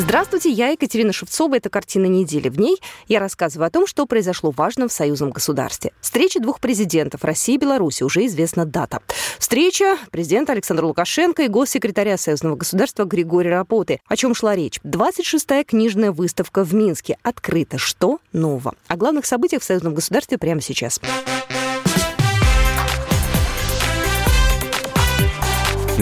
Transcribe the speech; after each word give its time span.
Здравствуйте, 0.00 0.50
я 0.50 0.68
Екатерина 0.70 1.12
Шевцова. 1.12 1.56
Это 1.56 1.68
«Картина 1.68 2.06
недели». 2.06 2.48
В 2.48 2.58
ней 2.58 2.80
я 3.06 3.20
рассказываю 3.20 3.66
о 3.66 3.70
том, 3.70 3.86
что 3.86 4.06
произошло 4.06 4.50
важно 4.50 4.88
в 4.88 4.92
союзном 4.92 5.30
государстве. 5.30 5.92
Встреча 6.00 6.40
двух 6.40 6.58
президентов 6.58 7.22
России 7.22 7.56
и 7.56 7.58
Беларуси. 7.58 8.02
Уже 8.02 8.24
известна 8.24 8.64
дата. 8.64 9.00
Встреча 9.38 9.98
президента 10.10 10.52
Александра 10.52 10.86
Лукашенко 10.86 11.42
и 11.42 11.48
госсекретаря 11.48 12.16
союзного 12.16 12.56
государства 12.56 13.04
Григория 13.04 13.50
Рапоты. 13.50 14.00
О 14.08 14.16
чем 14.16 14.34
шла 14.34 14.56
речь? 14.56 14.80
26-я 14.84 15.64
книжная 15.64 16.12
выставка 16.12 16.64
в 16.64 16.74
Минске. 16.74 17.18
Открыта. 17.22 17.76
Что 17.76 18.20
нового? 18.32 18.74
О 18.88 18.96
главных 18.96 19.26
событиях 19.26 19.60
в 19.60 19.66
союзном 19.66 19.94
государстве 19.94 20.38
прямо 20.38 20.62
сейчас. 20.62 20.98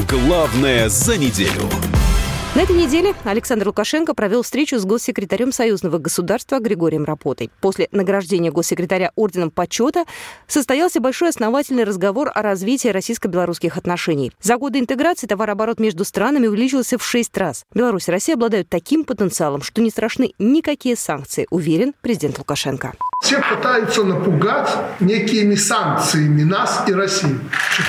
Главное 0.09 0.89
за 0.89 1.19
неделю. 1.19 1.69
На 2.59 2.63
этой 2.63 2.75
неделе 2.75 3.15
Александр 3.23 3.69
Лукашенко 3.69 4.15
провел 4.15 4.43
встречу 4.43 4.81
с 4.81 4.85
госсекретарем 4.85 5.53
союзного 5.53 5.99
государства 5.99 6.59
Григорием 6.59 7.05
Рапотой. 7.05 7.53
После 7.61 7.87
награждения 7.93 8.51
госсекретаря 8.51 9.13
орденом 9.15 9.53
почета 9.53 10.07
состоялся 10.49 10.99
большой 10.99 11.29
основательный 11.29 11.85
разговор 11.85 12.33
о 12.35 12.43
развитии 12.43 12.89
российско-белорусских 12.89 13.77
отношений. 13.77 14.33
За 14.41 14.57
годы 14.57 14.81
интеграции 14.81 15.29
товарооборот 15.29 15.79
между 15.79 16.05
странами 16.05 16.49
увеличился 16.49 16.99
в 16.99 17.05
шесть 17.05 17.39
раз. 17.39 17.65
Беларусь 17.75 18.09
и 18.09 18.11
Россия 18.11 18.35
обладают 18.35 18.69
таким 18.69 19.05
потенциалом, 19.05 19.63
что 19.63 19.81
не 19.81 19.91
страшны 19.91 20.33
никакие 20.41 20.97
санкции, 20.97 21.47
уверен 21.51 21.95
президент 22.01 22.39
Лукашенко. 22.39 22.95
Все 23.23 23.41
пытаются 23.41 24.03
напугать 24.03 24.71
некими 24.99 25.55
санкциями 25.55 26.43
нас 26.43 26.83
и 26.89 26.93
Россию. 26.93 27.39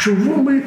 Чего 0.04 0.36
мы 0.36 0.64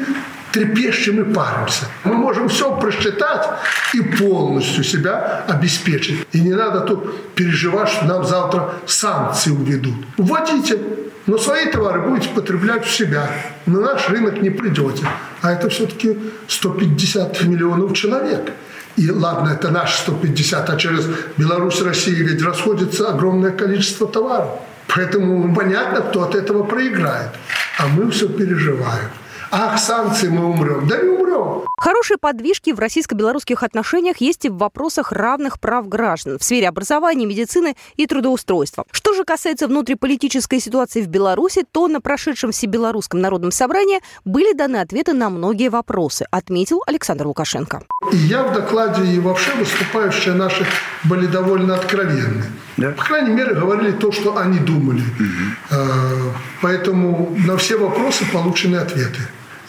трепещем 0.53 1.20
и 1.20 1.34
паримся. 1.34 1.86
Мы 2.05 2.14
можем 2.14 2.48
все 2.48 2.77
просчитать 2.78 3.47
и 3.95 4.00
полностью 4.00 4.84
себя 4.84 5.44
обеспечить. 5.48 6.27
И 6.33 6.41
не 6.41 6.53
надо 6.53 6.81
тут 6.81 7.34
переживать, 7.34 7.89
что 7.89 8.05
нам 8.05 8.25
завтра 8.25 8.75
санкции 8.86 9.50
уведут. 9.50 9.94
Вводите, 10.17 10.78
но 11.27 11.39
свои 11.39 11.70
товары 11.70 12.00
будете 12.03 12.28
потреблять 12.28 12.84
в 12.84 12.94
себя. 12.94 13.28
На 13.67 13.81
наш 13.81 14.09
рынок 14.09 14.42
не 14.42 14.50
придете. 14.50 15.06
А 15.41 15.53
это 15.53 15.69
все-таки 15.69 16.19
150 16.48 17.42
миллионов 17.44 17.94
человек. 17.94 18.53
И 18.97 19.11
ладно, 19.11 19.50
это 19.50 19.70
наши 19.70 19.98
150, 20.03 20.69
а 20.69 20.77
через 20.77 21.06
Беларусь, 21.39 21.81
Россию 21.81 22.28
ведь 22.28 22.42
расходится 22.42 23.09
огромное 23.09 23.50
количество 23.50 24.06
товаров. 24.06 24.50
Поэтому 24.94 25.55
понятно, 25.55 26.03
кто 26.03 26.25
от 26.25 26.34
этого 26.34 26.64
проиграет. 26.64 27.31
А 27.78 27.87
мы 27.87 28.11
все 28.11 28.28
переживаем. 28.28 29.09
Ах, 29.55 29.78
санкции 29.78 30.28
мы 30.28 30.47
умрем. 30.47 30.89
Да 30.89 30.97
не 30.97 31.11
умрем. 31.11 31.64
Хорошие 31.77 32.17
подвижки 32.17 32.72
в 32.72 32.78
российско-белорусских 32.78 33.62
отношениях 33.62 34.17
есть 34.19 34.47
и 34.47 34.48
в 34.48 34.56
вопросах 34.56 35.12
равных 35.12 35.61
прав 35.61 35.89
граждан 35.89 36.39
в 36.39 36.42
сфере 36.42 36.69
образования, 36.69 37.27
медицины 37.27 37.77
и 37.97 38.06
трудоустройства. 38.06 38.86
Что 38.91 39.12
же 39.12 39.25
касается 39.25 39.69
внутриполитической 39.69 40.59
ситуации 40.59 41.03
в 41.03 41.09
Беларуси, 41.09 41.67
то 41.70 41.86
на 41.89 42.00
прошедшем 42.00 42.53
Всебелорусском 42.53 43.20
народном 43.20 43.50
собрании 43.50 44.00
были 44.25 44.55
даны 44.55 44.78
ответы 44.78 45.12
на 45.12 45.28
многие 45.28 45.69
вопросы, 45.69 46.25
отметил 46.31 46.83
Александр 46.87 47.27
Лукашенко. 47.27 47.83
И 48.11 48.16
я 48.16 48.44
в 48.44 48.55
докладе 48.55 49.05
и 49.05 49.19
вообще 49.19 49.53
выступающие 49.55 50.33
наши 50.33 50.64
были 51.05 51.27
довольно 51.27 51.75
откровенны. 51.75 52.44
Да? 52.78 52.93
По 52.93 53.05
крайней 53.05 53.34
мере, 53.34 53.55
говорили 53.55 53.93
то, 53.93 54.12
что 54.12 54.38
они 54.38 54.60
думали. 54.60 55.03
Угу. 55.03 56.32
Поэтому 56.62 57.37
на 57.47 57.59
все 57.59 57.76
вопросы 57.76 58.25
получены 58.32 58.76
ответы. 58.76 59.21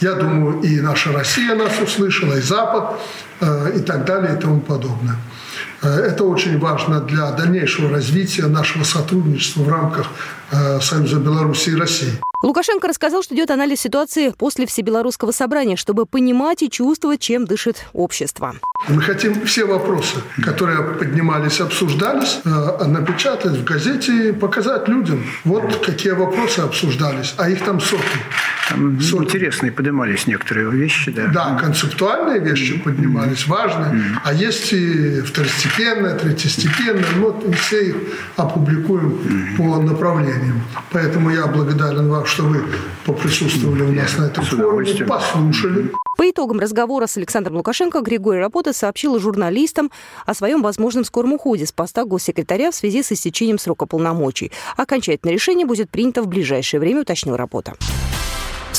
Я 0.04 0.16
думаю, 0.16 0.62
и 0.62 0.82
наша 0.82 1.14
Россия 1.14 1.56
нас 1.56 1.80
услышала, 1.80 2.34
и 2.34 2.42
Запад, 2.42 3.00
и 3.76 3.80
так 3.80 4.04
далее, 4.04 4.36
и 4.36 4.42
тому 4.42 4.60
подобное. 4.60 5.16
Это 5.84 6.24
очень 6.24 6.60
важно 6.60 7.02
для 7.02 7.32
дальнейшего 7.32 7.90
развития 7.90 8.48
нашего 8.48 8.84
сотрудничества 8.84 9.64
в 9.64 9.70
рамках 9.70 10.08
Союза 10.82 11.18
Беларуси 11.18 11.70
и 11.70 11.76
России. 11.76 12.14
Лукашенко 12.44 12.90
рассказал, 12.90 13.24
что 13.24 13.34
идет 13.36 13.52
анализ 13.52 13.80
ситуации 13.80 14.34
после 14.38 14.66
Всебелорусского 14.66 15.32
собрания, 15.32 15.78
чтобы 15.78 16.06
понимать 16.06 16.62
и 16.62 16.70
чувствовать, 16.70 17.22
чем 17.22 17.46
дышит 17.46 17.86
общество. 17.94 18.54
Мы 18.90 19.02
хотим 19.02 19.46
все 19.46 19.66
вопросы, 19.66 20.18
которые 20.44 20.84
поднимались, 20.84 21.62
обсуждались, 21.62 22.42
напечатать 22.44 23.54
в 23.54 23.64
газете 23.64 24.30
и 24.30 24.32
показать 24.34 24.90
людям. 24.90 25.24
Вот 25.46 25.86
какие 25.86 26.12
вопросы 26.12 26.60
обсуждались, 26.60 27.34
а 27.38 27.50
их 27.50 27.64
там 27.64 27.80
сотни. 27.80 28.04
Там 28.70 29.00
сотни. 29.00 29.26
интересные 29.26 29.72
поднимались 29.72 30.28
некоторые 30.28 30.70
вещи, 30.70 31.12
да. 31.12 31.28
Да, 31.28 31.56
концептуальные 31.56 32.40
вещи 32.40 32.78
поднимались, 32.78 33.48
важные. 33.48 33.94
Mm-hmm. 33.94 34.18
А 34.26 34.34
есть 34.34 34.74
и 34.74 35.22
второстепенные, 35.22 35.73
третьестепенные. 35.76 37.06
Вот 37.20 37.46
мы 37.46 37.54
все 37.54 37.90
их 37.90 37.96
опубликуем 38.36 39.56
по 39.58 39.78
направлениям. 39.78 40.62
Поэтому 40.92 41.32
я 41.32 41.48
благодарен 41.48 42.10
вам, 42.10 42.26
что 42.26 42.44
вы 42.44 42.64
поприсутствовали 43.06 43.84
у 43.84 43.92
нас 43.92 44.18
на 44.18 44.26
этом 44.26 44.44
форуме, 44.44 45.06
послушали. 45.06 45.92
По 46.18 46.30
итогам 46.30 46.60
разговора 46.60 47.08
с 47.08 47.18
Александром 47.18 47.58
Лукашенко 47.58 48.02
Григорий 48.02 48.40
Рапота 48.40 48.72
сообщил 48.72 49.20
журналистам 49.20 49.90
о 50.26 50.34
своем 50.34 50.62
возможном 50.62 51.04
скором 51.04 51.34
уходе 51.34 51.66
с 51.66 51.72
поста 51.72 52.06
госсекретаря 52.06 52.72
в 52.72 52.76
связи 52.76 53.02
с 53.02 53.12
истечением 53.12 53.58
срока 53.58 53.86
полномочий. 53.86 54.52
Окончательное 54.78 55.34
решение 55.34 55.66
будет 55.66 55.90
принято 55.90 56.22
в 56.22 56.28
ближайшее 56.28 56.80
время, 56.80 57.02
уточнил 57.02 57.36
Рапота. 57.36 57.74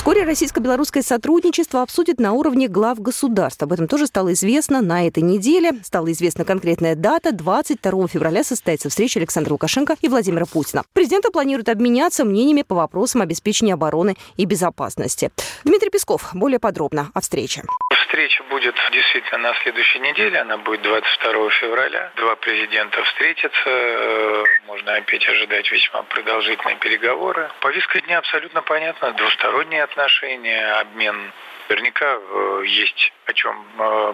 Вскоре 0.05 0.25
российско-белорусское 0.25 1.03
сотрудничество 1.03 1.81
обсудит 1.81 2.21
на 2.21 2.33
уровне 2.33 2.69
глав 2.69 3.01
государств. 3.01 3.63
Об 3.63 3.73
этом 3.73 3.89
тоже 3.89 4.07
стало 4.07 4.35
известно 4.35 4.83
на 4.83 5.07
этой 5.07 5.23
неделе. 5.23 5.81
Стала 5.83 6.13
известна 6.13 6.45
конкретная 6.45 6.95
дата. 6.95 7.33
22 7.33 8.09
февраля 8.09 8.45
состоится 8.45 8.91
встреча 8.91 9.19
Александра 9.19 9.53
Лукашенко 9.53 9.97
и 10.03 10.09
Владимира 10.09 10.45
Путина. 10.45 10.83
Президенты 10.93 11.31
планируют 11.31 11.71
обменяться 11.71 12.27
мнениями 12.27 12.61
по 12.61 12.75
вопросам 12.75 13.23
обеспечения 13.23 13.73
обороны 13.73 14.15
и 14.37 14.45
безопасности. 14.45 15.31
Дмитрий 15.65 15.89
Песков 15.89 16.33
более 16.35 16.59
подробно 16.59 17.11
о 17.15 17.23
встрече. 17.23 17.63
Встреча 17.97 18.43
будет 18.45 18.77
действительно 18.93 19.39
на 19.39 19.55
следующей 19.63 19.99
неделе. 20.01 20.41
Она 20.41 20.57
будет 20.59 20.83
22 20.83 21.51
февраля. 21.51 22.13
Два 22.17 22.37
президента 22.37 23.03
встретятся. 23.05 24.45
Можно 24.67 24.95
опять 24.95 25.29
ожидать 25.29 25.71
весьма 25.71 26.03
продолжительные 26.05 26.77
переговоры. 26.77 27.51
Повестка 27.61 28.01
дня 28.01 28.19
абсолютно 28.19 28.63
понятна. 28.63 29.13
Двусторонние 29.13 29.83
отношения, 29.83 30.73
обмен 30.81 31.33
Наверняка 31.67 32.19
есть 32.67 33.13
о 33.27 33.33
чем 33.33 33.65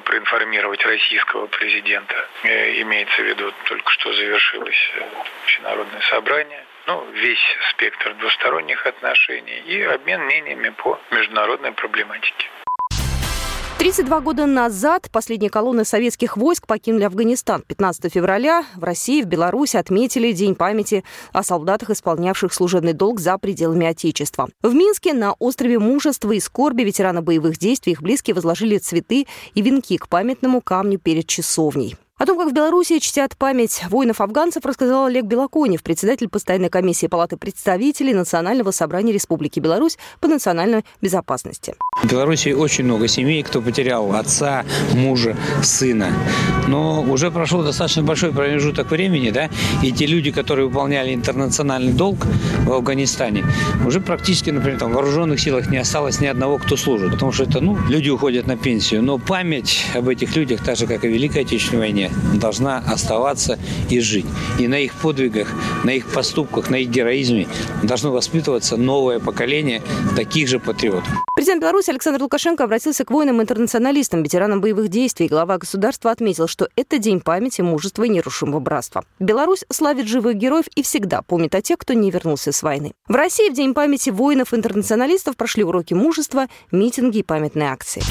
проинформировать 0.05 0.85
российского 0.87 1.47
президента. 1.49 2.29
Имеется 2.45 3.23
в 3.23 3.25
виду 3.25 3.53
только 3.65 3.91
что 3.91 4.13
завершилось 4.13 4.93
общенародное 5.43 6.01
собрание. 6.03 6.65
Ну, 6.87 7.05
весь 7.13 7.57
спектр 7.71 8.15
двусторонних 8.15 8.87
отношений 8.87 9.59
и 9.67 9.83
обмен 9.83 10.23
мнениями 10.23 10.71
по 10.71 10.99
международной 11.11 11.73
проблематике. 11.73 12.49
32 13.81 14.21
года 14.21 14.45
назад 14.45 15.09
последние 15.11 15.49
колонны 15.49 15.87
советских 15.87 16.37
войск 16.37 16.67
покинули 16.67 17.05
Афганистан. 17.05 17.63
15 17.67 18.13
февраля 18.13 18.63
в 18.77 18.85
России, 18.85 19.23
в 19.23 19.25
Беларуси 19.25 19.79
отметили 19.79 20.33
День 20.33 20.55
памяти 20.55 21.03
о 21.33 21.43
солдатах, 21.43 21.89
исполнявших 21.89 22.53
служебный 22.53 22.93
долг 22.93 23.21
за 23.21 23.39
пределами 23.39 23.87
Отечества. 23.87 24.51
В 24.61 24.75
Минске 24.75 25.15
на 25.15 25.33
острове 25.39 25.79
Мужества 25.79 26.33
и 26.33 26.41
Скорби 26.41 26.83
ветераны 26.83 27.23
боевых 27.23 27.57
действий 27.57 27.95
их 27.95 28.03
близкие 28.03 28.35
возложили 28.35 28.77
цветы 28.77 29.27
и 29.55 29.63
венки 29.63 29.97
к 29.97 30.09
памятному 30.09 30.61
камню 30.61 30.99
перед 30.99 31.27
часовней. 31.27 31.97
О 32.21 32.27
том, 32.27 32.37
как 32.37 32.51
в 32.51 32.53
Беларуси 32.53 32.99
чтят 32.99 33.35
память 33.35 33.83
воинов-афганцев, 33.89 34.63
рассказал 34.67 35.07
Олег 35.07 35.25
Белоконев, 35.25 35.83
председатель 35.83 36.29
постоянной 36.29 36.69
комиссии 36.69 37.07
Палаты 37.07 37.39
представителей 37.39 38.13
Национального 38.13 38.73
собрания 38.73 39.11
Республики 39.11 39.59
Беларусь 39.59 39.97
по 40.21 40.29
национальной 40.29 40.85
безопасности. 41.01 41.77
В 42.03 42.11
Беларуси 42.11 42.51
очень 42.51 42.85
много 42.85 43.09
семей, 43.09 43.43
кто 43.43 43.63
потерял 43.63 44.15
отца, 44.15 44.67
мужа, 44.93 45.35
сына. 45.63 46.13
Но 46.69 47.01
уже 47.01 47.31
прошел 47.31 47.63
достаточно 47.63 48.03
большой 48.03 48.33
промежуток 48.33 48.91
времени, 48.91 49.31
да, 49.31 49.49
и 49.83 49.91
те 49.91 50.05
люди, 50.05 50.31
которые 50.31 50.67
выполняли 50.69 51.15
интернациональный 51.15 51.95
долг 51.95 52.27
в 52.67 52.73
Афганистане, 52.73 53.47
уже 53.87 54.03
практически, 54.03 54.51
например, 54.51 54.79
там, 54.79 54.91
в 54.91 54.95
вооруженных 54.95 55.41
силах 55.41 55.71
не 55.71 55.79
осталось 55.79 56.21
ни 56.21 56.27
одного, 56.27 56.59
кто 56.59 56.77
служит. 56.77 57.13
Потому 57.13 57.33
что 57.33 57.45
это, 57.45 57.63
ну, 57.63 57.79
люди 57.89 58.11
уходят 58.11 58.47
на 58.47 58.59
пенсию. 58.59 59.03
Но 59.03 59.17
память 59.17 59.87
об 59.95 60.07
этих 60.07 60.37
людях, 60.37 60.63
так 60.63 60.77
же, 60.77 60.87
как 60.87 61.03
и 61.07 61.09
в 61.09 61.13
Великой 61.13 61.45
Отечественной 61.45 61.81
войне, 61.81 62.10
должна 62.35 62.79
оставаться 62.79 63.59
и 63.89 64.01
жить. 64.01 64.27
И 64.59 64.69
на 64.69 64.79
их 64.79 64.95
подвигах, 64.95 65.49
на 65.85 65.91
их 65.91 66.07
поступках, 66.07 66.71
на 66.71 66.77
их 66.77 66.89
героизме 66.89 67.49
должно 67.83 68.13
воспитываться 68.13 68.77
новое 68.77 69.21
поколение 69.21 69.83
таких 70.17 70.49
же 70.49 70.59
патриотов. 70.59 71.09
Президент 71.35 71.63
Беларуси 71.63 71.91
Александр 71.91 72.23
Лукашенко 72.23 72.65
обратился 72.65 73.05
к 73.05 73.11
воинам-интернационалистам, 73.11 74.23
ветеранам 74.23 74.61
боевых 74.61 74.89
действий. 74.89 75.29
Глава 75.29 75.59
государства 75.59 76.11
отметил, 76.11 76.49
что 76.49 76.69
это 76.77 76.99
день 76.99 77.21
памяти, 77.21 77.63
мужества 77.63 78.05
и 78.05 78.09
нерушимого 78.09 78.61
братства. 78.61 79.05
Беларусь 79.19 79.65
славит 79.71 80.07
живых 80.07 80.37
героев 80.37 80.67
и 80.75 80.83
всегда 80.83 81.23
помнит 81.23 81.55
о 81.55 81.63
тех, 81.63 81.79
кто 81.79 81.95
не 81.95 82.11
вернулся 82.11 82.53
с 82.53 82.63
войны. 82.63 82.93
В 83.09 83.15
России 83.15 83.49
в 83.51 83.55
День 83.55 83.75
памяти 83.75 84.11
воинов-интернационалистов 84.11 85.37
прошли 85.37 85.65
уроки 85.65 85.95
мужества, 85.95 86.47
митинги 86.71 87.19
и 87.19 87.23
памятные 87.23 87.71
акции. 87.71 88.03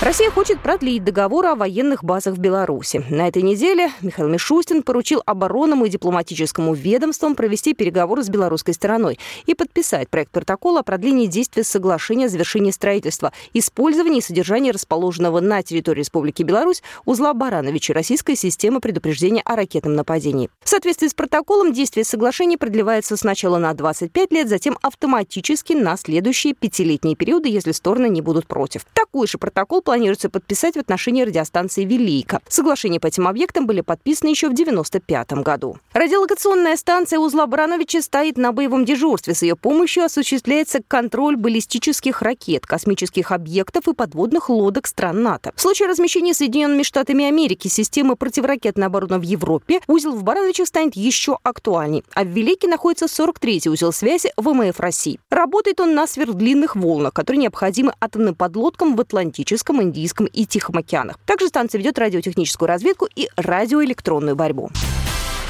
Россия 0.00 0.30
хочет 0.30 0.60
продлить 0.60 1.02
договор 1.02 1.46
о 1.46 1.54
военных 1.56 2.04
базах 2.04 2.34
в 2.34 2.38
Беларуси. 2.38 3.04
На 3.10 3.26
этой 3.26 3.42
неделе 3.42 3.90
Михаил 4.00 4.28
Мишустин 4.28 4.84
поручил 4.84 5.24
оборонному 5.26 5.86
и 5.86 5.90
дипломатическому 5.90 6.72
ведомствам 6.72 7.34
провести 7.34 7.74
переговоры 7.74 8.22
с 8.22 8.28
белорусской 8.28 8.74
стороной 8.74 9.18
и 9.46 9.54
подписать 9.54 10.08
проект 10.08 10.30
протокола 10.30 10.80
о 10.80 10.82
продлении 10.84 11.26
действия 11.26 11.64
соглашения 11.64 12.26
о 12.26 12.28
завершении 12.28 12.70
строительства, 12.70 13.32
использовании 13.52 14.18
и 14.18 14.22
содержании 14.22 14.70
расположенного 14.70 15.40
на 15.40 15.64
территории 15.64 15.98
Республики 15.98 16.44
Беларусь 16.44 16.80
узла 17.04 17.34
Барановича 17.34 17.92
российской 17.92 18.36
системы 18.36 18.78
предупреждения 18.78 19.42
о 19.44 19.56
ракетном 19.56 19.96
нападении. 19.96 20.48
В 20.62 20.68
соответствии 20.68 21.08
с 21.08 21.14
протоколом 21.14 21.72
действие 21.72 22.04
соглашения 22.04 22.56
продлевается 22.56 23.16
сначала 23.16 23.58
на 23.58 23.74
25 23.74 24.30
лет, 24.30 24.48
затем 24.48 24.78
автоматически 24.80 25.72
на 25.72 25.96
следующие 25.96 26.54
пятилетние 26.54 27.16
периоды, 27.16 27.48
если 27.48 27.72
стороны 27.72 28.08
не 28.08 28.20
будут 28.20 28.46
против. 28.46 28.86
Такой 28.94 29.26
же 29.26 29.38
протокол 29.38 29.82
планируется 29.88 30.28
подписать 30.28 30.76
в 30.76 30.80
отношении 30.80 31.22
радиостанции 31.22 31.82
«Велика». 31.82 32.42
Соглашения 32.46 33.00
по 33.00 33.06
этим 33.06 33.26
объектам 33.26 33.66
были 33.66 33.80
подписаны 33.80 34.28
еще 34.28 34.48
в 34.48 34.52
1995 34.52 35.42
году. 35.42 35.78
Радиолокационная 35.94 36.76
станция 36.76 37.18
узла 37.18 37.46
Барановича 37.46 38.02
стоит 38.02 38.36
на 38.36 38.52
боевом 38.52 38.84
дежурстве. 38.84 39.32
С 39.32 39.40
ее 39.40 39.56
помощью 39.56 40.04
осуществляется 40.04 40.80
контроль 40.86 41.36
баллистических 41.36 42.20
ракет, 42.20 42.66
космических 42.66 43.32
объектов 43.32 43.88
и 43.88 43.94
подводных 43.94 44.50
лодок 44.50 44.86
стран 44.86 45.22
НАТО. 45.22 45.52
В 45.56 45.60
случае 45.62 45.88
размещения 45.88 46.34
Соединенными 46.34 46.82
Штатами 46.82 47.24
Америки 47.24 47.68
системы 47.68 48.14
противоракетной 48.14 48.88
обороны 48.88 49.18
в 49.18 49.22
Европе, 49.22 49.80
узел 49.86 50.12
в 50.12 50.22
Барановичах 50.22 50.66
станет 50.66 50.96
еще 50.96 51.38
актуальней. 51.42 52.04
А 52.12 52.24
в 52.24 52.26
Велике 52.26 52.68
находится 52.68 53.06
43-й 53.06 53.70
узел 53.70 53.92
связи 53.92 54.32
ВМФ 54.36 54.78
России. 54.80 55.18
Работает 55.30 55.80
он 55.80 55.94
на 55.94 56.06
сверхдлинных 56.06 56.76
волнах, 56.76 57.14
которые 57.14 57.40
необходимы 57.40 57.94
атомным 58.00 58.34
подлодкам 58.34 58.94
в 58.94 59.00
Атлантическом 59.00 59.77
Атлантическом, 59.78 59.82
Индийском 59.82 60.26
и 60.26 60.44
Тихом 60.46 60.78
океанах. 60.78 61.18
Также 61.24 61.48
станция 61.48 61.78
ведет 61.78 61.98
радиотехническую 61.98 62.68
разведку 62.68 63.08
и 63.14 63.28
радиоэлектронную 63.36 64.36
борьбу. 64.36 64.70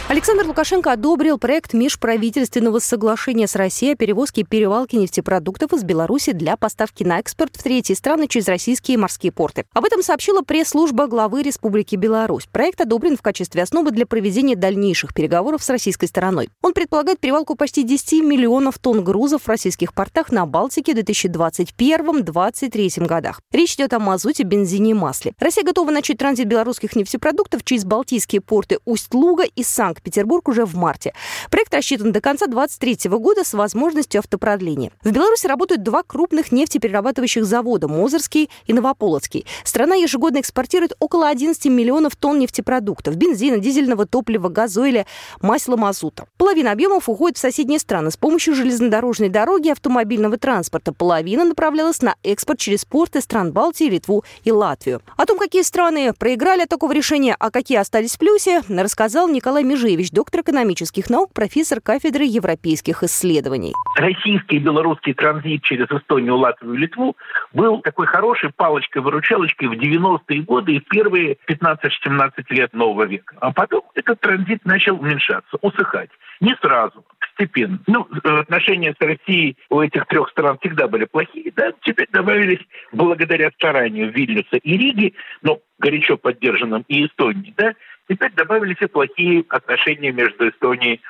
Александр 0.08 0.46
Лукашенко 0.46 0.92
одобрил 0.92 1.36
проект 1.36 1.74
межправительственного 1.74 2.78
соглашения 2.78 3.46
с 3.46 3.54
Россией 3.54 3.92
о 3.92 3.94
перевозке 3.94 4.40
и 4.40 4.44
перевалке 4.44 4.96
нефтепродуктов 4.96 5.74
из 5.74 5.84
Беларуси 5.84 6.32
для 6.32 6.56
поставки 6.56 7.04
на 7.04 7.18
экспорт 7.18 7.54
в 7.54 7.62
третьи 7.62 7.92
страны 7.92 8.26
через 8.26 8.48
российские 8.48 8.96
морские 8.96 9.32
порты. 9.32 9.66
Об 9.74 9.84
этом 9.84 10.02
сообщила 10.02 10.40
пресс-служба 10.40 11.08
главы 11.08 11.42
Республики 11.42 11.96
Беларусь. 11.96 12.48
Проект 12.50 12.80
одобрен 12.80 13.18
в 13.18 13.22
качестве 13.22 13.62
основы 13.62 13.90
для 13.90 14.06
проведения 14.06 14.56
дальнейших 14.56 15.12
переговоров 15.12 15.62
с 15.62 15.68
российской 15.68 16.06
стороной. 16.06 16.48
Он 16.62 16.72
предполагает 16.72 17.20
перевалку 17.20 17.54
почти 17.54 17.82
10 17.82 18.24
миллионов 18.24 18.78
тонн 18.78 19.04
грузов 19.04 19.42
в 19.42 19.48
российских 19.48 19.92
портах 19.92 20.32
на 20.32 20.46
Балтике 20.46 20.94
в 20.94 20.98
2021-2023 21.00 23.06
годах. 23.06 23.42
Речь 23.52 23.74
идет 23.74 23.92
о 23.92 23.98
мазуте, 23.98 24.44
бензине 24.44 24.92
и 24.92 24.94
масле. 24.94 25.34
Россия 25.38 25.64
готова 25.64 25.90
начать 25.90 26.16
транзит 26.16 26.48
белорусских 26.48 26.96
нефтепродуктов 26.96 27.62
через 27.62 27.84
балтийские 27.84 28.40
порты 28.40 28.78
Усть-Луга 28.86 29.44
и 29.44 29.62
Санкт 29.62 29.97
Санкт-Петербург 29.98 30.48
уже 30.48 30.64
в 30.64 30.76
марте. 30.76 31.12
Проект 31.50 31.74
рассчитан 31.74 32.12
до 32.12 32.20
конца 32.20 32.46
2023 32.46 33.10
года 33.18 33.44
с 33.44 33.52
возможностью 33.52 34.20
автопродления. 34.20 34.92
В 35.02 35.10
Беларуси 35.10 35.46
работают 35.46 35.82
два 35.82 36.02
крупных 36.04 36.52
нефтеперерабатывающих 36.52 37.44
завода– 37.44 37.88
Мозырский 37.88 38.48
и 38.66 38.72
Новополоцкий. 38.72 39.44
Страна 39.64 39.96
ежегодно 39.96 40.38
экспортирует 40.38 40.92
около 41.00 41.28
11 41.28 41.66
миллионов 41.66 42.14
тонн 42.14 42.38
нефтепродуктов– 42.38 43.16
бензина, 43.16 43.58
дизельного 43.58 44.06
топлива, 44.06 44.48
газоиля, 44.48 45.06
масла, 45.40 45.76
мазута. 45.76 46.26
Половина 46.36 46.70
объемов 46.70 47.08
уходит 47.08 47.36
в 47.36 47.40
соседние 47.40 47.80
страны 47.80 48.12
с 48.12 48.16
помощью 48.16 48.54
железнодорожной 48.54 49.30
дороги 49.30 49.68
и 49.68 49.72
автомобильного 49.72 50.38
транспорта. 50.38 50.92
Половина 50.92 51.44
направлялась 51.44 52.02
на 52.02 52.14
экспорт 52.22 52.60
через 52.60 52.84
порты 52.84 53.20
стран 53.20 53.52
Балтии, 53.52 53.90
Литву 53.90 54.24
и 54.44 54.52
Латвию. 54.52 55.02
О 55.16 55.26
том, 55.26 55.38
какие 55.38 55.62
страны 55.62 56.12
проиграли 56.12 56.62
от 56.62 56.68
такого 56.68 56.92
решения, 56.92 57.34
а 57.38 57.50
какие 57.50 57.78
остались 57.78 58.14
в 58.14 58.18
плюсе, 58.18 58.62
рассказал 58.68 59.28
Николай 59.28 59.64
Межи 59.64 59.87
Жевич, 59.88 60.10
доктор 60.10 60.42
экономических 60.42 61.08
наук, 61.08 61.32
профессор 61.32 61.80
кафедры 61.80 62.24
европейских 62.24 63.02
исследований. 63.02 63.72
Российский 63.96 64.56
и 64.56 64.58
белорусский 64.58 65.14
транзит 65.14 65.62
через 65.62 65.90
Эстонию, 65.90 66.36
Латвию 66.36 66.74
и 66.74 66.76
Литву 66.76 67.16
был 67.54 67.80
такой 67.80 68.06
хорошей 68.06 68.50
палочкой-выручалочкой 68.50 69.68
в 69.68 69.72
90-е 69.72 70.42
годы 70.42 70.74
и 70.74 70.80
первые 70.80 71.38
15-17 71.48 72.30
лет 72.50 72.74
нового 72.74 73.04
века. 73.04 73.34
А 73.40 73.50
потом 73.50 73.82
этот 73.94 74.20
транзит 74.20 74.62
начал 74.66 75.00
уменьшаться, 75.00 75.56
усыхать. 75.62 76.10
Не 76.40 76.54
сразу, 76.60 77.02
постепенно. 77.18 77.78
Ну, 77.86 78.06
отношения 78.24 78.94
с 78.94 79.02
Россией 79.02 79.56
у 79.70 79.80
этих 79.80 80.04
трех 80.06 80.28
стран 80.28 80.58
всегда 80.60 80.86
были 80.86 81.06
плохие, 81.06 81.50
да, 81.56 81.72
теперь 81.82 82.08
добавились 82.12 82.60
благодаря 82.92 83.50
старанию 83.52 84.12
Вильнюса 84.12 84.56
и 84.56 84.76
Риги, 84.76 85.14
но 85.40 85.60
горячо 85.78 86.16
поддержанным 86.18 86.84
и 86.88 87.06
Эстонии, 87.06 87.54
да, 87.56 87.72
Теперь 88.08 88.32
добавились 88.32 88.80
и 88.80 88.86
плохие 88.86 89.44
отношения 89.48 90.12
между 90.12 90.48
Эстонией 90.48 91.00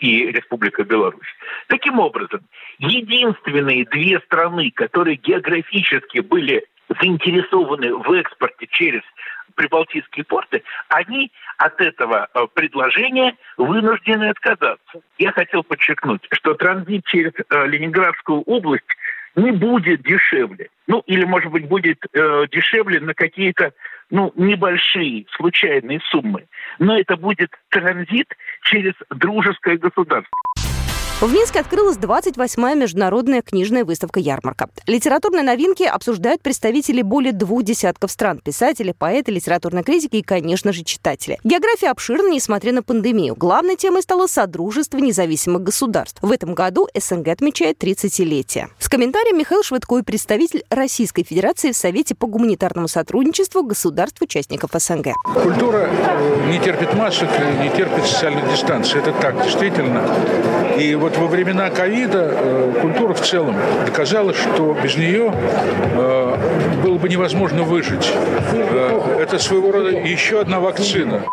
и 0.00 0.26
Республикой 0.26 0.84
Беларусь. 0.84 1.26
Таким 1.68 1.98
образом, 1.98 2.40
единственные 2.78 3.86
две 3.86 4.20
страны, 4.20 4.70
которые 4.70 5.16
географически 5.16 6.20
были 6.20 6.66
заинтересованы 7.00 7.94
в 7.94 8.12
экспорте 8.12 8.66
через 8.70 9.02
прибалтийские 9.54 10.24
порты, 10.24 10.62
они 10.88 11.30
от 11.58 11.80
этого 11.80 12.28
э, 12.34 12.46
предложения 12.54 13.36
вынуждены 13.56 14.30
отказаться. 14.30 15.00
Я 15.18 15.32
хотел 15.32 15.62
подчеркнуть, 15.62 16.26
что 16.32 16.54
транзит 16.54 17.04
через 17.06 17.32
э, 17.34 17.66
Ленинградскую 17.66 18.42
область 18.42 18.84
не 19.36 19.52
будет 19.52 20.02
дешевле. 20.02 20.68
Ну, 20.86 21.02
или, 21.06 21.24
может 21.24 21.50
быть, 21.50 21.66
будет 21.66 21.98
э, 22.12 22.46
дешевле 22.50 23.00
на 23.00 23.14
какие-то 23.14 23.72
ну, 24.10 24.32
небольшие 24.36 25.24
случайные 25.36 26.00
суммы, 26.10 26.44
но 26.78 26.98
это 26.98 27.16
будет 27.16 27.50
транзит 27.70 28.28
через 28.62 28.92
дружеское 29.10 29.78
государство. 29.78 30.30
В 31.22 31.32
Минске 31.32 31.60
открылась 31.60 31.98
28-я 31.98 32.74
международная 32.74 33.42
книжная 33.42 33.84
выставка 33.84 34.18
«Ярмарка». 34.18 34.68
Литературные 34.88 35.44
новинки 35.44 35.84
обсуждают 35.84 36.42
представители 36.42 37.00
более 37.00 37.32
двух 37.32 37.62
десятков 37.62 38.10
стран. 38.10 38.40
Писатели, 38.40 38.90
поэты, 38.90 39.30
литературные 39.30 39.84
критики 39.84 40.16
и, 40.16 40.22
конечно 40.22 40.72
же, 40.72 40.82
читатели. 40.82 41.38
География 41.44 41.92
обширна, 41.92 42.28
несмотря 42.28 42.72
на 42.72 42.82
пандемию. 42.82 43.36
Главной 43.36 43.76
темой 43.76 44.02
стало 44.02 44.26
Содружество 44.26 44.98
независимых 44.98 45.62
государств. 45.62 46.18
В 46.22 46.32
этом 46.32 46.54
году 46.54 46.88
СНГ 46.92 47.28
отмечает 47.28 47.80
30-летие. 47.80 48.70
С 48.80 48.88
комментарием 48.88 49.38
Михаил 49.38 49.62
Швыдкой, 49.62 50.02
представитель 50.02 50.64
Российской 50.70 51.22
Федерации 51.22 51.70
в 51.70 51.76
Совете 51.76 52.16
по 52.16 52.26
гуманитарному 52.26 52.88
сотрудничеству 52.88 53.62
государств-участников 53.62 54.70
СНГ. 54.74 55.12
Культура 55.40 55.88
э, 55.88 56.50
не 56.50 56.58
терпит 56.58 56.94
масок, 56.94 57.30
не 57.62 57.70
терпит 57.70 58.06
социальной 58.06 58.42
дистанции. 58.50 58.98
Это 58.98 59.12
так, 59.12 59.40
действительно. 59.44 60.02
И 60.76 60.96
вот 60.96 61.11
вот 61.12 61.18
во 61.18 61.26
времена 61.26 61.70
ковида 61.70 62.30
э, 62.32 62.72
культура 62.80 63.14
в 63.14 63.20
целом 63.20 63.56
доказала, 63.86 64.32
что 64.32 64.76
без 64.82 64.96
нее 64.96 65.32
э, 65.94 66.80
было 66.82 66.98
бы 66.98 67.08
невозможно 67.08 67.62
выжить. 67.62 68.12
Э, 68.52 69.18
это 69.20 69.38
своего 69.38 69.72
рода 69.72 69.90
еще 69.90 70.40
одна 70.40 70.60
вакцина 70.60 71.24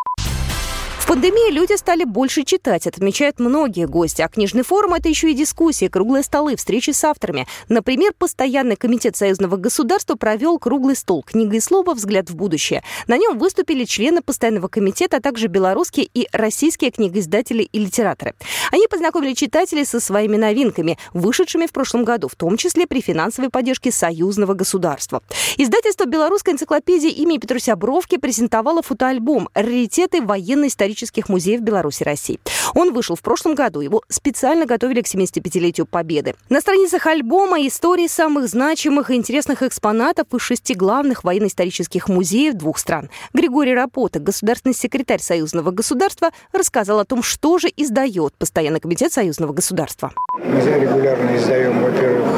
пандемии 1.10 1.52
люди 1.52 1.76
стали 1.76 2.04
больше 2.04 2.44
читать, 2.44 2.86
отмечают 2.86 3.40
многие 3.40 3.88
гости. 3.88 4.22
А 4.22 4.28
книжный 4.28 4.62
форум– 4.62 4.94
это 4.96 5.10
еще 5.10 5.32
и 5.32 5.34
дискуссии, 5.34 5.88
круглые 5.88 6.22
столы, 6.22 6.56
встречи 6.56 6.92
с 6.92 7.04
авторами. 7.04 7.48
Например, 7.68 8.14
Постоянный 8.16 8.76
комитет 8.76 9.16
союзного 9.16 9.56
государства 9.56 10.14
провел 10.14 10.60
круглый 10.60 10.96
стол 10.96 11.24
«Книга 11.24 11.58
и 11.58 11.60
слово. 11.60 11.96
Взгляд 11.96 12.30
в 12.30 12.36
будущее». 12.36 12.84
На 13.08 13.18
нем 13.18 13.40
выступили 13.40 13.86
члены 13.86 14.22
Постоянного 14.22 14.68
комитета, 14.68 15.18
а 15.18 15.20
также 15.20 15.48
белорусские 15.48 16.08
и 16.14 16.28
российские 16.32 16.92
книгоиздатели 16.92 17.64
и 17.64 17.80
литераторы. 17.80 18.36
Они 18.72 18.86
познакомили 18.88 19.34
читателей 19.34 19.86
со 19.86 20.00
своими 20.00 20.38
новинками, 20.38 21.00
вышедшими 21.16 21.66
в 21.66 21.72
прошлом 21.72 22.04
году, 22.04 22.28
в 22.28 22.36
том 22.36 22.56
числе 22.56 22.86
при 22.86 23.02
финансовой 23.02 23.50
поддержке 23.50 23.92
союзного 23.92 24.54
государства. 24.54 25.24
Издательство 25.58 26.06
«Белорусская 26.06 26.52
энциклопедия» 26.52 27.10
имени 27.10 27.40
Петруся 27.40 27.76
Бровки 27.76 28.18
презентовало 28.18 28.84
фотоальбом 28.84 29.50
«Раритеты 29.56 30.22
военно-исторических 30.22 30.99
исторических 31.00 31.30
музеев 31.30 31.62
Беларуси 31.62 32.04
и 32.04 32.06
России. 32.06 32.40
Он 32.76 32.94
вышел 32.94 33.16
в 33.16 33.22
прошлом 33.22 33.56
году. 33.56 33.82
Его 33.82 34.02
специально 34.10 34.66
готовили 34.66 35.02
к 35.02 35.06
75-летию 35.06 35.86
Победы. 35.86 36.36
На 36.50 36.62
страницах 36.62 37.08
альбома 37.08 37.66
истории 37.66 38.08
самых 38.08 38.48
значимых 38.48 39.10
и 39.10 39.16
интересных 39.16 39.64
экспонатов 39.64 40.28
из 40.34 40.42
шести 40.42 40.76
главных 40.76 41.24
военно-исторических 41.24 42.10
музеев 42.10 42.56
двух 42.56 42.78
стран. 42.78 43.10
Григорий 43.34 43.74
Рапота, 43.74 44.20
государственный 44.20 44.76
секретарь 44.76 45.22
Союзного 45.22 45.72
государства, 45.72 46.32
рассказал 46.52 47.00
о 47.00 47.06
том, 47.06 47.24
что 47.24 47.58
же 47.58 47.70
издает 47.76 48.34
Постоянный 48.38 48.80
комитет 48.80 49.14
Союзного 49.14 49.54
государства. 49.54 50.12
Мы 50.34 50.60
регулярно 50.60 51.36
издаем, 51.36 51.82
во-первых, 51.82 52.30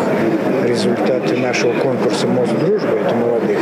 результаты 0.65 1.38
нашего 1.38 1.77
конкурса 1.80 2.27
«Мост 2.27 2.53
дружбы», 2.60 2.88
это 2.88 3.15
молодых 3.15 3.60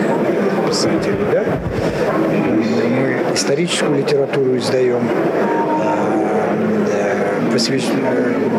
писателей, 0.67 1.25
да? 1.31 2.38
Мы 2.59 3.33
историческую 3.33 3.97
литературу 3.97 4.57
издаем, 4.57 5.01
посвященную 7.51 8.49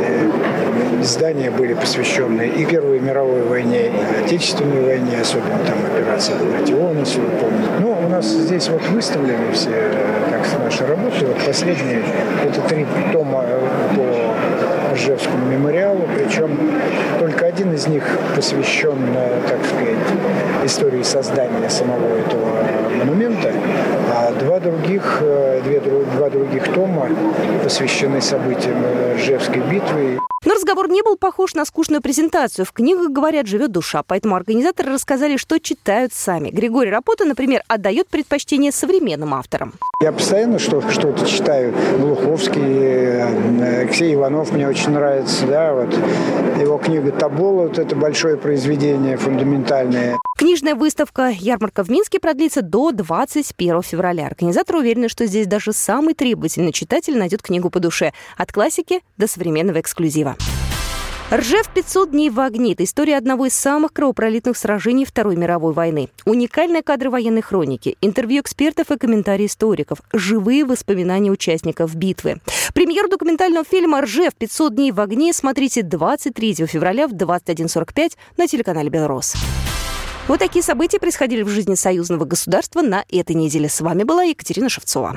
издания 1.02 1.50
были 1.50 1.74
посвящены 1.74 2.46
и 2.48 2.64
Первой 2.64 3.00
мировой 3.00 3.42
войне, 3.42 3.86
и 3.88 4.24
Отечественной 4.24 4.82
войне, 4.82 5.18
особенно 5.20 5.58
там 5.66 5.78
операция 5.86 6.36
Багратион, 6.36 6.98
если 6.98 7.20
вы 7.20 7.28
помните. 7.40 7.68
Ну, 7.80 7.96
у 8.06 8.08
нас 8.08 8.26
здесь 8.26 8.68
вот 8.68 8.82
выставлены 8.88 9.52
все, 9.52 9.70
как 10.30 10.46
наши 10.62 10.86
работы. 10.86 11.26
Вот 11.26 11.38
последние, 11.46 12.02
это 12.44 12.60
три 12.62 12.86
тома 13.12 13.44
по 13.96 14.94
Ржевскому 14.94 15.46
мемориалу, 15.46 16.02
причем 16.14 16.50
один 17.60 17.74
из 17.74 17.86
них 17.86 18.04
посвящен, 18.34 18.96
так 19.46 19.58
сказать, 19.66 19.98
истории 20.64 21.02
создания 21.02 21.68
самого 21.68 22.16
этого 22.16 22.96
монумента, 22.96 23.52
а 24.10 24.32
два 24.32 24.60
других, 24.60 25.18
э, 25.20 25.60
две, 25.62 25.80
два 25.80 26.30
других 26.30 26.72
тома 26.72 27.08
посвящены 27.62 28.22
событиям 28.22 28.82
Ржевской 29.14 29.60
битвы. 29.60 30.29
Но 30.42 30.54
разговор 30.54 30.88
не 30.88 31.02
был 31.02 31.18
похож 31.18 31.52
на 31.52 31.66
скучную 31.66 32.00
презентацию. 32.00 32.64
В 32.64 32.72
книгах, 32.72 33.10
говорят, 33.10 33.46
живет 33.46 33.72
душа, 33.72 34.02
поэтому 34.02 34.36
организаторы 34.36 34.90
рассказали, 34.90 35.36
что 35.36 35.58
читают 35.58 36.14
сами. 36.14 36.48
Григорий 36.48 36.90
Рапота, 36.90 37.26
например, 37.26 37.62
отдает 37.68 38.08
предпочтение 38.08 38.72
современным 38.72 39.34
авторам. 39.34 39.74
Я 40.02 40.12
постоянно 40.12 40.58
что, 40.58 40.80
что-то 40.90 41.26
читаю. 41.26 41.74
Глуховский, 41.98 42.62
э, 42.62 43.80
Алексей 43.82 44.14
Иванов 44.14 44.52
мне 44.52 44.66
очень 44.66 44.92
нравится. 44.92 45.46
Да, 45.46 45.74
вот. 45.74 45.92
Его 46.58 46.78
книга 46.78 47.12
«Табола» 47.12 47.64
вот 47.64 47.78
это 47.78 47.94
большое 47.94 48.38
произведение, 48.38 49.18
фундаментальное. 49.18 50.16
Книжная 50.38 50.74
выставка 50.74 51.28
«Ярмарка 51.28 51.84
в 51.84 51.90
Минске» 51.90 52.18
продлится 52.18 52.62
до 52.62 52.92
21 52.92 53.82
февраля. 53.82 54.28
Организаторы 54.28 54.78
уверены, 54.78 55.10
что 55.10 55.26
здесь 55.26 55.46
даже 55.46 55.74
самый 55.74 56.14
требовательный 56.14 56.72
читатель 56.72 57.18
найдет 57.18 57.42
книгу 57.42 57.68
по 57.68 57.78
душе. 57.78 58.14
От 58.38 58.50
классики 58.50 59.02
до 59.18 59.26
современного 59.26 59.80
эксклюзива. 59.80 60.29
Ржев 61.32 61.68
500 61.72 62.10
дней 62.10 62.28
в 62.28 62.40
огне. 62.40 62.72
Это 62.72 62.82
история 62.82 63.16
одного 63.16 63.46
из 63.46 63.54
самых 63.54 63.92
кровопролитных 63.92 64.56
сражений 64.56 65.04
Второй 65.04 65.36
мировой 65.36 65.72
войны. 65.72 66.08
Уникальные 66.24 66.82
кадры 66.82 67.08
военной 67.08 67.40
хроники, 67.40 67.96
интервью 68.00 68.42
экспертов 68.42 68.90
и 68.90 68.98
комментарии 68.98 69.46
историков, 69.46 70.00
живые 70.12 70.64
воспоминания 70.64 71.30
участников 71.30 71.94
битвы. 71.94 72.40
Премьеру 72.74 73.08
документального 73.08 73.64
фильма 73.64 74.00
«Ржев 74.00 74.34
500 74.34 74.74
дней 74.74 74.90
в 74.90 74.98
огне» 74.98 75.32
смотрите 75.32 75.84
23 75.84 76.66
февраля 76.66 77.06
в 77.06 77.12
21.45 77.12 78.12
на 78.36 78.48
телеканале 78.48 78.90
«Белрос». 78.90 79.36
Вот 80.26 80.40
такие 80.40 80.64
события 80.64 80.98
происходили 80.98 81.42
в 81.42 81.48
жизни 81.48 81.76
союзного 81.76 82.24
государства 82.24 82.82
на 82.82 83.04
этой 83.08 83.36
неделе. 83.36 83.68
С 83.68 83.80
вами 83.80 84.02
была 84.02 84.24
Екатерина 84.24 84.68
Шевцова. 84.68 85.16